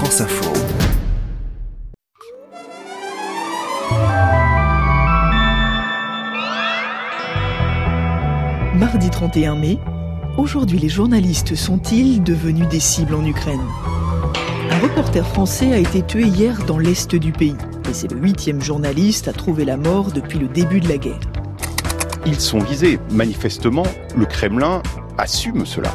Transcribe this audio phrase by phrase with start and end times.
[0.00, 0.50] France Info.
[8.76, 9.78] Mardi 31 mai,
[10.38, 13.60] aujourd'hui les journalistes sont-ils devenus des cibles en Ukraine?
[14.70, 17.56] Un reporter français a été tué hier dans l'est du pays
[17.86, 21.20] et c'est le huitième journaliste à trouver la mort depuis le début de la guerre.
[22.24, 22.98] Ils sont visés.
[23.10, 23.84] Manifestement,
[24.16, 24.82] le Kremlin
[25.18, 25.92] assume cela.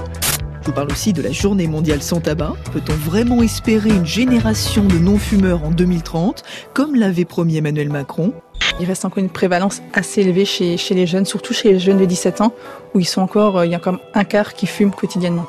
[0.65, 2.53] Je vous parle aussi de la journée mondiale sans tabac.
[2.73, 6.41] Peut-on vraiment espérer une génération de non-fumeurs en 2030,
[6.73, 8.33] comme l'avait promis Emmanuel Macron?
[8.79, 12.05] Il reste encore une prévalence assez élevée chez, les jeunes, surtout chez les jeunes de
[12.05, 12.51] 17 ans,
[12.95, 15.45] où ils sont encore, euh, il y a comme un quart qui fument quotidiennement.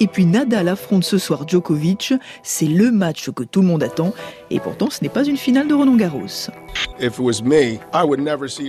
[0.00, 2.14] Et puis Nadal affronte ce soir Djokovic.
[2.42, 4.12] C'est le match que tout le monde attend.
[4.50, 6.26] Et pourtant, ce n'est pas une finale de Roland Garros.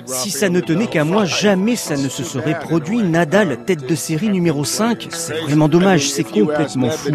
[0.08, 3.02] Si ça ne tenait qu'à moi, jamais ça ne se serait produit.
[3.04, 7.12] Nadal, tête de série numéro 5, c'est vraiment dommage, c'est complètement fou.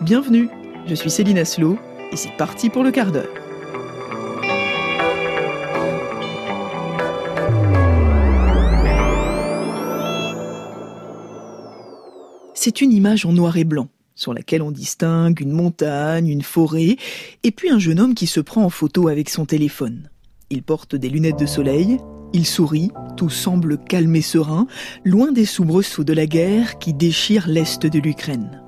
[0.00, 0.48] Bienvenue,
[0.86, 1.78] je suis Céline Aslo
[2.12, 3.43] et c'est parti pour le quart d'heure.
[12.64, 16.96] C'est une image en noir et blanc, sur laquelle on distingue une montagne, une forêt,
[17.42, 20.08] et puis un jeune homme qui se prend en photo avec son téléphone.
[20.48, 21.98] Il porte des lunettes de soleil,
[22.32, 24.66] il sourit, tout semble calme et serein,
[25.04, 28.62] loin des soubresauts de la guerre qui déchire l'est de l'Ukraine.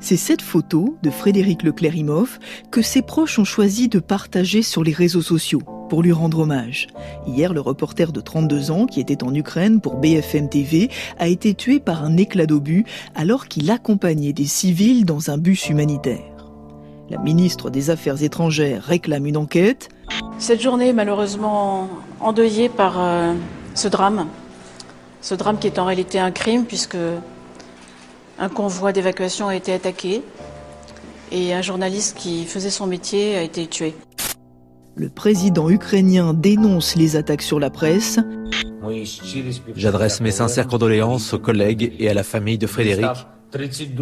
[0.00, 2.40] C'est cette photo de Frédéric Leclerimoff
[2.72, 6.88] que ses proches ont choisi de partager sur les réseaux sociaux pour lui rendre hommage.
[7.26, 11.54] Hier, le reporter de 32 ans qui était en Ukraine pour BFM TV a été
[11.54, 16.22] tué par un éclat d'obus alors qu'il accompagnait des civils dans un bus humanitaire.
[17.10, 19.88] La ministre des Affaires étrangères réclame une enquête.
[20.38, 21.88] Cette journée est malheureusement
[22.20, 23.34] endeuillée par euh,
[23.74, 24.26] ce drame.
[25.22, 26.98] Ce drame qui est en réalité un crime puisque
[28.38, 30.22] un convoi d'évacuation a été attaqué
[31.32, 33.94] et un journaliste qui faisait son métier a été tué.
[34.98, 38.18] Le président ukrainien dénonce les attaques sur la presse.
[39.76, 43.06] J'adresse mes sincères condoléances aux collègues et à la famille de Frédéric.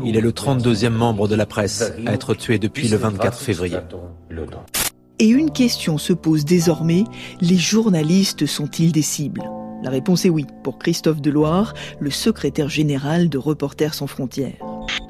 [0.06, 3.76] Il est le 32e membre de la presse à être tué depuis le 24 février.
[5.18, 7.04] Et une question se pose désormais,
[7.42, 9.42] les journalistes sont-ils des cibles?
[9.82, 14.64] La réponse est oui, pour Christophe Deloire, le secrétaire général de Reporters sans frontières.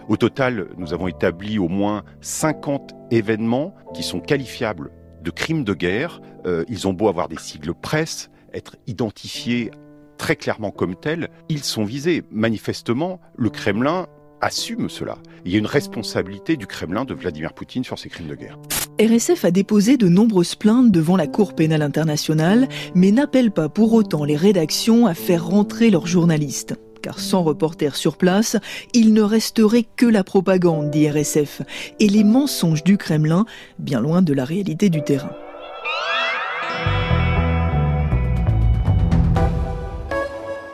[0.08, 4.90] Au total, nous avons établi au moins 50 événements qui sont qualifiables
[5.26, 6.22] de crimes de guerre.
[6.46, 9.72] Euh, ils ont beau avoir des sigles presse, être identifiés
[10.16, 12.22] très clairement comme tels, ils sont visés.
[12.30, 14.06] Manifestement, le Kremlin
[14.40, 15.18] assume cela.
[15.44, 18.58] Il y a une responsabilité du Kremlin de Vladimir Poutine sur ces crimes de guerre.
[19.00, 23.92] RSF a déposé de nombreuses plaintes devant la Cour pénale internationale, mais n'appelle pas pour
[23.92, 26.74] autant les rédactions à faire rentrer leurs journalistes.
[27.06, 28.56] Car sans reporters sur place,
[28.92, 31.62] il ne resterait que la propagande, dit RSF,
[32.00, 33.46] et les mensonges du Kremlin,
[33.78, 35.30] bien loin de la réalité du terrain.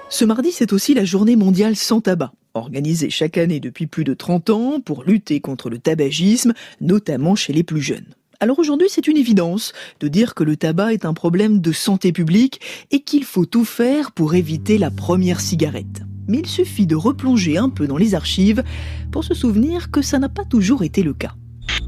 [0.09, 4.15] Ce mardi, c'est aussi la journée mondiale sans tabac, organisée chaque année depuis plus de
[4.15, 8.15] 30 ans pour lutter contre le tabagisme, notamment chez les plus jeunes.
[8.41, 12.11] Alors aujourd'hui, c'est une évidence de dire que le tabac est un problème de santé
[12.11, 16.03] publique et qu'il faut tout faire pour éviter la première cigarette.
[16.29, 18.63] Mais il suffit de replonger un peu dans les archives
[19.11, 21.33] pour se souvenir que ça n'a pas toujours été le cas.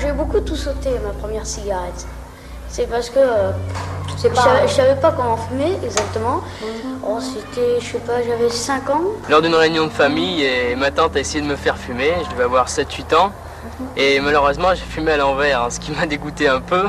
[0.01, 2.07] J'ai beaucoup tout sauté ma première cigarette.
[2.69, 3.53] C'est parce que euh,
[4.17, 6.43] je, savais, savais pas comment fumer exactement.
[7.07, 9.03] Oh, c'était, je sais pas, j'avais 5 ans.
[9.29, 12.13] Lors d'une réunion de famille, et ma tante a essayé de me faire fumer.
[12.25, 13.33] Je devais avoir 7-8 ans.
[13.97, 16.83] Et malheureusement, j'ai fumé à l'envers, hein, ce qui m'a dégoûté un peu.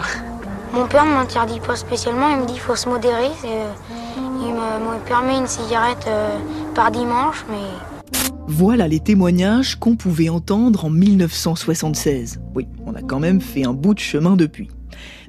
[0.73, 2.29] Mon père ne m'interdit pas spécialement.
[2.29, 3.31] Il me dit qu'il faut se modérer.
[3.45, 3.72] Euh,
[4.17, 6.38] il me, permet une cigarette euh,
[6.75, 8.13] par dimanche, mais
[8.47, 12.41] voilà les témoignages qu'on pouvait entendre en 1976.
[12.53, 14.69] Oui, on a quand même fait un bout de chemin depuis.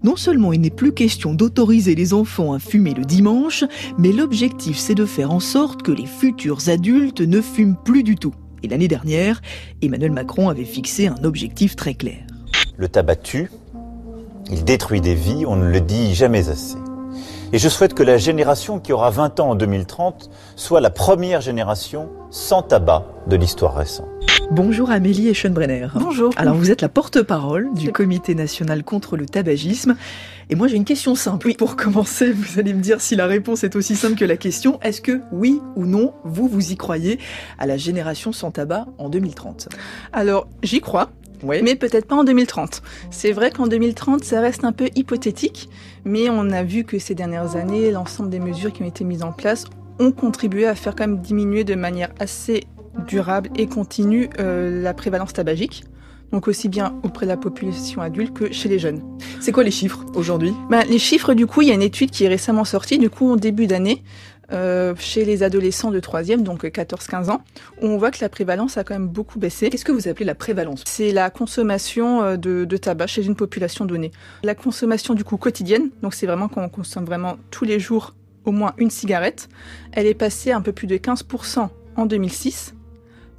[0.02, 3.64] Non seulement il n'est plus question d'autoriser les enfants à fumer le dimanche,
[3.96, 8.16] mais l'objectif c'est de faire en sorte que les futurs adultes ne fument plus du
[8.16, 8.34] tout.
[8.64, 9.40] Et l'année dernière,
[9.82, 12.26] Emmanuel Macron avait fixé un objectif très clair.
[12.76, 13.50] Le tabac tue,
[14.50, 16.76] il détruit des vies, on ne le dit jamais assez.
[17.52, 21.40] Et je souhaite que la génération qui aura 20 ans en 2030 soit la première
[21.40, 24.08] génération sans tabac de l'histoire récente.
[24.50, 25.86] Bonjour Amélie Eschenbrenner.
[25.94, 26.32] Bonjour.
[26.36, 29.96] Alors vous êtes la porte-parole du Comité national contre le tabagisme.
[30.50, 31.54] Et moi j'ai une question simple.
[31.54, 34.80] Pour commencer, vous allez me dire si la réponse est aussi simple que la question.
[34.82, 37.20] Est-ce que oui ou non, vous, vous y croyez
[37.58, 39.68] à la génération sans tabac en 2030
[40.12, 41.10] Alors j'y crois.
[41.42, 42.82] Mais peut-être pas en 2030.
[43.10, 45.68] C'est vrai qu'en 2030, ça reste un peu hypothétique,
[46.04, 49.22] mais on a vu que ces dernières années, l'ensemble des mesures qui ont été mises
[49.22, 49.64] en place
[49.98, 52.64] ont contribué à faire quand même diminuer de manière assez
[53.06, 55.84] durable et continue euh, la prévalence tabagique.
[56.32, 59.02] donc aussi bien auprès de la population adulte que chez les jeunes.
[59.40, 60.52] C'est quoi les chiffres aujourd'hui?
[60.70, 63.10] Ben, Les chiffres, du coup, il y a une étude qui est récemment sortie, du
[63.10, 64.02] coup, en début d'année,
[64.52, 67.42] euh, chez les adolescents de 3e, donc 14-15 ans,
[67.82, 69.70] on voit que la prévalence a quand même beaucoup baissé.
[69.70, 70.82] Qu'est-ce que vous appelez la prévalence?
[70.86, 74.12] C'est la consommation euh, de, tabac chez une population donnée.
[74.42, 78.14] La consommation du coup quotidienne, donc c'est vraiment quand on consomme vraiment tous les jours
[78.44, 79.48] au moins une cigarette,
[79.92, 82.74] elle est passée un peu plus de 15% en 2006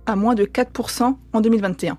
[0.05, 1.97] à moins de 4% en 2021.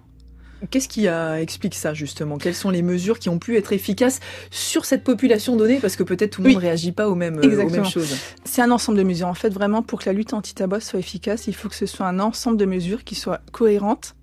[0.70, 2.37] Qu'est-ce qui explique ça justement?
[2.38, 4.20] Quelles sont les mesures qui ont pu être efficaces
[4.50, 5.78] sur cette population donnée?
[5.78, 8.16] Parce que peut-être tout le monde ne réagit pas aux mêmes, euh, aux mêmes choses.
[8.44, 9.28] C'est un ensemble de mesures.
[9.28, 12.06] En fait, vraiment, pour que la lutte anti-tabac soit efficace, il faut que ce soit
[12.06, 14.14] un ensemble de mesures qui soient cohérentes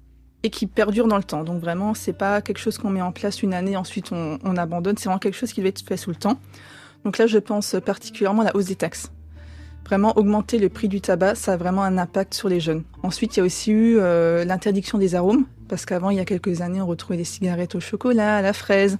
[0.43, 1.43] et qui perdurent dans le temps.
[1.43, 4.57] Donc vraiment, c'est pas quelque chose qu'on met en place une année, ensuite on, on
[4.57, 4.97] abandonne.
[4.97, 6.37] C'est vraiment quelque chose qui doit être fait sous le temps.
[7.05, 9.09] Donc là, je pense particulièrement à la hausse des taxes
[9.85, 12.83] vraiment augmenter le prix du tabac, ça a vraiment un impact sur les jeunes.
[13.03, 16.25] Ensuite, il y a aussi eu euh, l'interdiction des arômes, parce qu'avant, il y a
[16.25, 18.97] quelques années, on retrouvait des cigarettes au chocolat, à la fraise.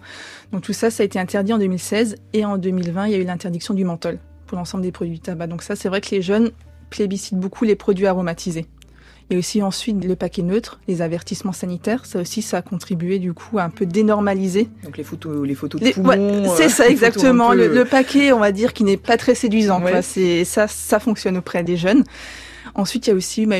[0.51, 3.17] Donc tout ça, ça a été interdit en 2016, et en 2020, il y a
[3.17, 5.47] eu l'interdiction du menthol pour l'ensemble des produits du tabac.
[5.47, 6.51] Donc ça, c'est vrai que les jeunes
[6.89, 8.67] plébiscitent beaucoup les produits aromatisés.
[9.31, 13.33] Et aussi ensuite le paquet neutre, les avertissements sanitaires, ça aussi ça a contribué du
[13.33, 14.69] coup à un peu dénormaliser.
[14.83, 16.55] Donc les photos, les photos de poumons.
[16.55, 17.51] c'est euh, ça exactement.
[17.53, 19.81] Le, paquet, on va dire, qui n'est pas très séduisant.
[20.03, 22.03] C'est ça, ça fonctionne auprès des jeunes.
[22.75, 23.57] Ensuite, il y a aussi bah,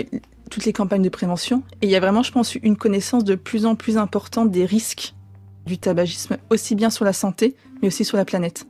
[0.49, 1.63] toutes les campagnes de prévention.
[1.81, 4.65] Et il y a vraiment, je pense, une connaissance de plus en plus importante des
[4.65, 5.13] risques
[5.65, 8.65] du tabagisme, aussi bien sur la santé, mais aussi sur la planète.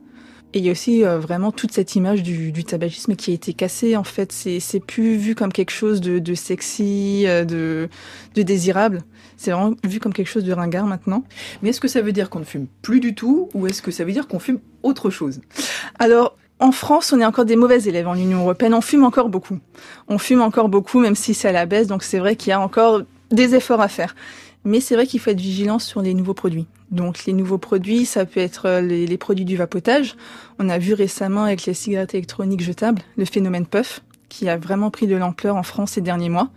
[0.54, 3.34] Et il y a aussi euh, vraiment toute cette image du, du, tabagisme qui a
[3.34, 3.96] été cassée.
[3.96, 7.88] En fait, c'est plus vu comme quelque chose de, de sexy, euh, de,
[8.34, 9.02] de désirable.
[9.36, 11.24] C'est vraiment vu comme quelque chose de ringard maintenant.
[11.60, 13.90] Mais est-ce que ça veut dire qu'on ne fume plus du tout ou est-ce que
[13.90, 15.40] ça veut dire qu'on fume autre chose?
[15.98, 18.72] Alors, en France, on est encore des mauvais élèves en Union européenne.
[18.72, 19.58] On fume encore beaucoup.
[20.08, 21.86] On fume encore beaucoup, même si c'est à la baisse.
[21.86, 24.14] Donc c'est vrai qu'il y a encore des efforts à faire.
[24.64, 26.66] Mais c'est vrai qu'il faut être vigilant sur les nouveaux produits.
[26.90, 30.16] Donc les nouveaux produits, ça peut être euh, les, produits du vapotage.
[30.58, 34.90] On a vu récemment avec les cigarettes électroniques jetables le phénomène puff, qui a vraiment
[34.90, 36.50] pris de l'ampleur en France ces derniers mois.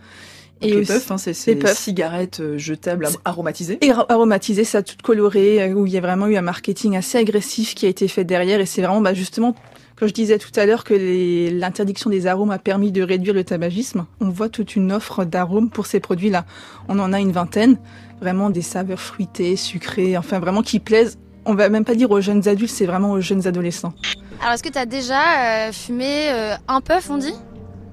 [0.61, 3.77] Et les puffs, hein, c'est ces cigarettes euh, jetables aromatisées.
[3.81, 7.17] Et aromatisées, ça tout coloré, euh, où il y a vraiment eu un marketing assez
[7.17, 8.59] agressif qui a été fait derrière.
[8.59, 9.55] Et c'est vraiment bah, justement
[9.99, 13.43] quand je disais tout à l'heure que l'interdiction des arômes a permis de réduire le
[13.43, 16.45] tabagisme, on voit toute une offre d'arômes pour ces produits-là.
[16.87, 17.77] On en a une vingtaine,
[18.21, 21.17] vraiment des saveurs fruitées, sucrées, enfin vraiment qui plaisent.
[21.45, 23.93] On va même pas dire aux jeunes adultes, c'est vraiment aux jeunes adolescents.
[24.41, 27.35] Alors est-ce que tu as déjà euh, fumé euh, un puff, on dit?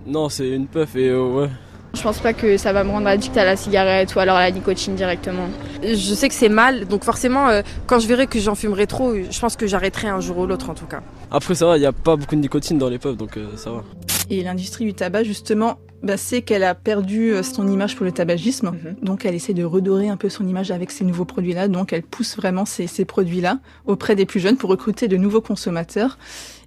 [0.06, 1.48] Non, c'est une puff et euh, ouais.
[1.94, 4.42] Je pense pas que ça va me rendre addict à la cigarette ou alors à
[4.42, 5.48] la nicotine directement.
[5.82, 9.14] Je sais que c'est mal, donc forcément, euh, quand je verrai que j'en fumerai trop,
[9.14, 11.00] je pense que j'arrêterai un jour ou l'autre en tout cas.
[11.30, 13.56] Après, ça va, il n'y a pas beaucoup de nicotine dans les puffs, donc euh,
[13.56, 13.84] ça va.
[14.30, 18.12] Et l'industrie du tabac, justement, bah, c'est qu'elle a perdu euh, son image pour le
[18.12, 18.70] tabagisme.
[18.70, 18.96] Mhm.
[19.02, 21.68] Donc, elle essaie de redorer un peu son image avec ces nouveaux produits-là.
[21.68, 25.40] Donc, elle pousse vraiment ces, ces produits-là auprès des plus jeunes pour recruter de nouveaux
[25.40, 26.18] consommateurs.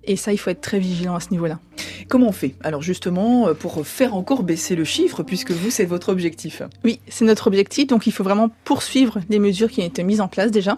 [0.05, 1.59] Et ça, il faut être très vigilant à ce niveau-là.
[2.07, 2.55] Comment on fait?
[2.63, 6.63] Alors justement, euh, pour faire encore baisser le chiffre, puisque vous, c'est votre objectif.
[6.83, 7.87] Oui, c'est notre objectif.
[7.87, 10.77] Donc il faut vraiment poursuivre les mesures qui ont été mises en place déjà.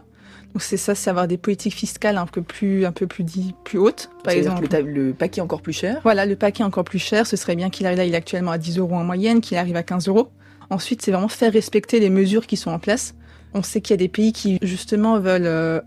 [0.54, 3.56] Donc c'est ça, c'est avoir des politiques fiscales un peu plus, un peu plus dit,
[3.64, 4.10] plus hautes.
[4.24, 6.00] Par exemple, le, paquet encore plus cher.
[6.04, 7.26] Voilà, le paquet encore plus cher.
[7.26, 9.58] Ce serait bien qu'il arrive là, il est actuellement à 10 euros en moyenne, qu'il
[9.58, 10.30] arrive à 15 euros.
[10.70, 13.16] Ensuite, c'est vraiment faire respecter les mesures qui sont en place.
[13.54, 15.82] On sait qu'il y a des pays qui justement veulent euh,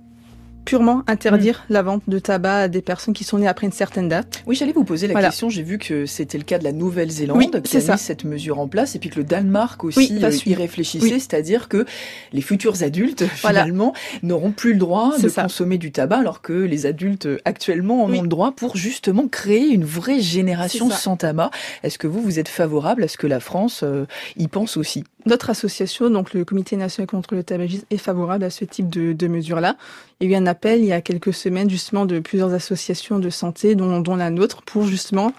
[0.64, 1.72] purement interdire mm.
[1.72, 4.42] la vente de tabac à des personnes qui sont nées après une certaine date.
[4.46, 5.48] Oui, j'allais vous poser la question.
[5.48, 8.68] J'ai vu que c'était le cas de la Nouvelle-Zélande qui a mis cette mesure en
[8.68, 11.84] place, et puis que le Danemark aussi euh, y réfléchissait, c'est-à-dire que
[12.32, 16.86] les futurs adultes finalement n'auront plus le droit de consommer du tabac, alors que les
[16.86, 21.50] adultes actuellement en ont le droit pour justement créer une vraie génération sans tabac.
[21.82, 24.06] Est-ce que vous vous êtes favorable à ce que la France euh,
[24.36, 25.04] y pense aussi?
[25.26, 29.12] Notre association, donc le Comité national contre le tabagisme, est favorable à ce type de,
[29.12, 29.76] de mesures-là.
[30.20, 33.18] Il y a eu un appel il y a quelques semaines justement de plusieurs associations
[33.18, 35.32] de santé, dont, la nôtre, pour justement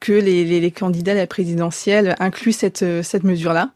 [0.00, 3.70] que les, candidats à la présidentielle incluent cette, cette mesure-là.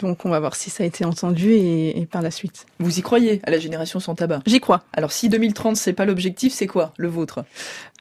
[0.00, 2.66] Donc on va voir si ça a été entendu et, et, par la suite.
[2.78, 4.40] Vous y croyez à la génération sans tabac?
[4.46, 4.82] J'y crois.
[4.92, 7.44] Alors si 2030 c'est pas l'objectif, c'est quoi le vôtre?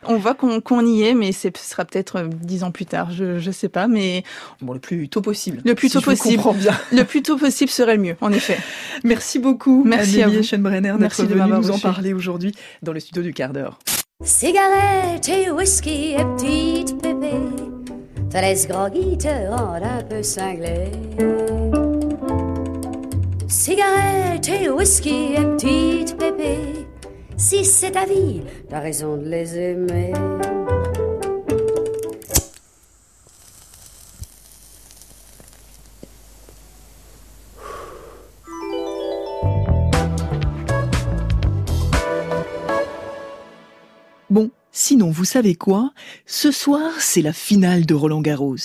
[0.06, 3.12] On voit qu'on y est, mais ce sera peut-être euh, dix ans plus tard.
[3.12, 4.24] Je je sais pas, mais
[4.62, 5.62] bon le plus tôt possible.
[5.66, 6.42] Le plus tôt possible.
[6.56, 6.78] Bien.
[6.92, 8.58] Le plus tôt possible serait le mieux, en effet.
[9.04, 9.84] Merci beaucoup.
[9.86, 10.42] Merci à vous.
[10.42, 13.80] Schoenbrenner d'être venue nous en parler aujourd'hui dans le studio du quart d'heure.
[14.24, 17.32] Cigarette et whisky et petite pépé,
[18.30, 20.92] te laisse groggy, te rend un peu cinglé.
[23.50, 26.86] Cigarette et whisky et petite pépé,
[27.36, 30.14] si c'est ta vie, t'as raison de les aimer.
[45.00, 45.92] Sinon, vous savez quoi
[46.26, 48.58] Ce soir, c'est la finale de Roland Garros.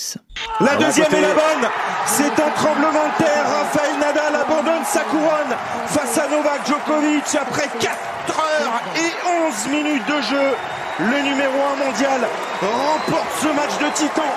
[0.59, 1.69] La deuxième est la bonne
[2.07, 5.55] C'est un tremblement de terre Raphaël Nadal abandonne sa couronne
[5.87, 10.51] face à Novak Djokovic après 4 heures et 11 minutes de jeu.
[10.99, 12.19] Le numéro 1 mondial
[12.59, 14.27] remporte ce match de titan.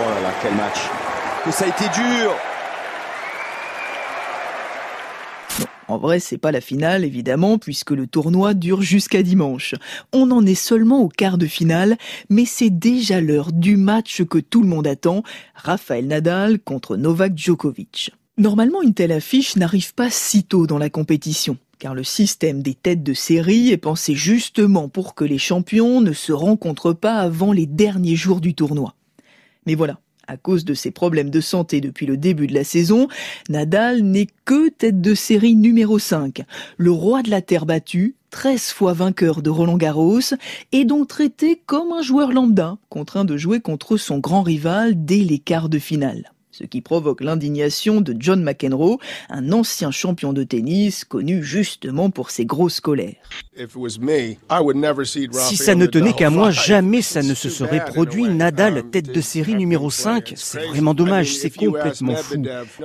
[0.00, 0.78] Oh là là, quel match
[1.44, 2.34] Que ça a été dur
[5.90, 9.74] En vrai, c'est pas la finale, évidemment, puisque le tournoi dure jusqu'à dimanche.
[10.12, 14.38] On en est seulement au quart de finale, mais c'est déjà l'heure du match que
[14.38, 15.24] tout le monde attend,
[15.56, 18.12] Rafael Nadal contre Novak Djokovic.
[18.38, 22.74] Normalement, une telle affiche n'arrive pas si tôt dans la compétition car le système des
[22.74, 27.54] têtes de série est pensé justement pour que les champions ne se rencontrent pas avant
[27.54, 28.94] les derniers jours du tournoi.
[29.64, 29.98] Mais voilà,
[30.30, 33.08] à cause de ses problèmes de santé depuis le début de la saison,
[33.48, 36.42] Nadal n'est que tête de série numéro 5.
[36.76, 40.20] Le roi de la terre battue, 13 fois vainqueur de Roland Garros,
[40.70, 45.24] est donc traité comme un joueur lambda, contraint de jouer contre son grand rival dès
[45.24, 48.98] les quarts de finale ce qui provoque l'indignation de John McEnroe,
[49.30, 53.30] un ancien champion de tennis connu justement pour ses grosses colères.
[55.32, 58.28] Si ça ne tenait qu'à moi, jamais ça ne se serait produit.
[58.28, 62.42] Nadal, tête de série numéro 5, c'est vraiment dommage, c'est complètement fou.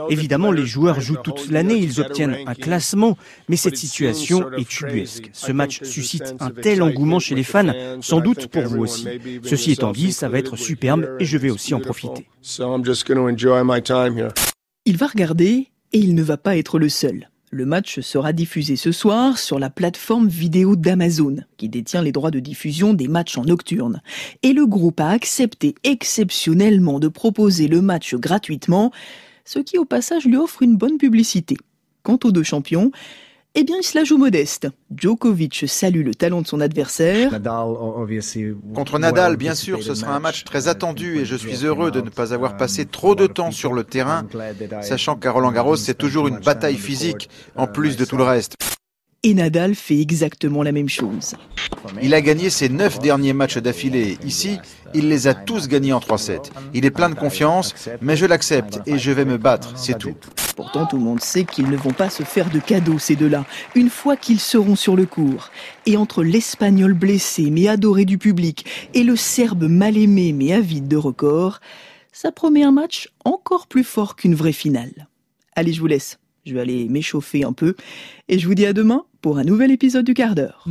[0.10, 3.18] Évidemment, les joueurs jouent toute l'année, ils obtiennent un classement,
[3.48, 5.30] mais cette situation est tubuesque.
[5.34, 9.08] Ce match suscite un tel engouement chez les fans, sans doute pour vous aussi.
[9.44, 12.28] Ceci étant dit, ça va être superbe et je vais aussi en profiter.
[14.88, 17.30] Il va regarder et il ne va pas être le seul.
[17.56, 22.30] Le match sera diffusé ce soir sur la plateforme vidéo d'Amazon, qui détient les droits
[22.30, 24.02] de diffusion des matchs en nocturne.
[24.44, 28.92] Et le groupe a accepté exceptionnellement de proposer le match gratuitement,
[29.46, 31.56] ce qui au passage lui offre une bonne publicité.
[32.04, 32.92] Quant aux deux champions,
[33.56, 34.68] eh bien, il se la joue modeste.
[34.96, 37.32] Djokovic salue le talent de son adversaire.
[38.74, 42.02] Contre Nadal, bien sûr, ce sera un match très attendu et je suis heureux de
[42.02, 44.28] ne pas avoir passé trop de temps sur le terrain,
[44.82, 48.56] sachant qu'à Roland Garros, c'est toujours une bataille physique, en plus de tout le reste.
[49.28, 51.34] Et Nadal fait exactement la même chose.
[52.04, 54.20] Il a gagné ses neuf derniers matchs d'affilée.
[54.24, 54.60] Ici,
[54.94, 56.52] il les a tous gagnés en 3-7.
[56.76, 60.14] Il est plein de confiance, mais je l'accepte et je vais me battre, c'est tout.
[60.56, 63.46] Pourtant, tout le monde sait qu'ils ne vont pas se faire de cadeaux, ces deux-là,
[63.74, 65.50] une fois qu'ils seront sur le cours.
[65.88, 70.88] Et entre l'Espagnol blessé mais adoré du public et le Serbe mal aimé mais avide
[70.88, 71.62] de records,
[72.12, 75.08] ça promet un match encore plus fort qu'une vraie finale.
[75.56, 76.20] Allez, je vous laisse.
[76.46, 77.76] Je vais aller m'échauffer un peu.
[78.30, 80.64] Et je vous dis à demain pour un nouvel épisode du quart d'heure.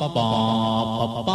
[0.00, 0.18] ปป
[1.14, 1.29] ปป